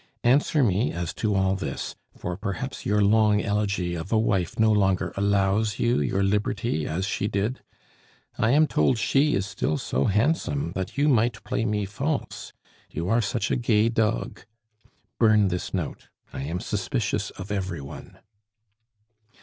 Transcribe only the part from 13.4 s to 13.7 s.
a